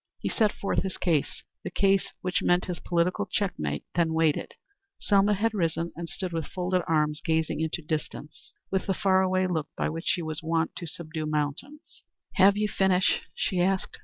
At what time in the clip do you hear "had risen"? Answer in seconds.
5.35-5.91